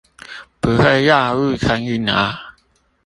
[0.59, 2.53] 不會藥物成癮啊？